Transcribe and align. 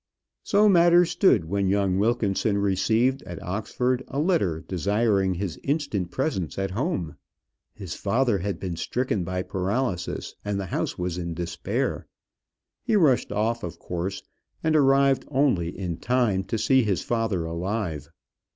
So 0.41 0.67
matters 0.67 1.11
stood 1.11 1.45
when 1.45 1.67
young 1.67 1.99
Wilkinson 1.99 2.57
received 2.57 3.21
at 3.21 3.39
Oxford 3.43 4.01
a 4.07 4.17
letter 4.19 4.61
desiring 4.67 5.35
his 5.35 5.59
instant 5.61 6.09
presence 6.09 6.57
at 6.57 6.71
home. 6.71 7.17
His 7.75 7.93
father 7.93 8.39
had 8.39 8.59
been 8.59 8.75
stricken 8.77 9.23
by 9.23 9.43
paralysis, 9.43 10.33
and 10.43 10.59
the 10.59 10.65
house 10.73 10.97
was 10.97 11.19
in 11.19 11.35
despair. 11.35 12.07
He 12.81 12.95
rushed 12.95 13.31
off, 13.31 13.61
of 13.61 13.77
course, 13.77 14.23
and 14.63 14.75
arrived 14.75 15.23
only 15.27 15.69
in 15.77 15.97
time 15.97 16.45
to 16.45 16.57
see 16.57 16.81
his 16.81 17.03
father 17.03 17.45
alive. 17.45 18.09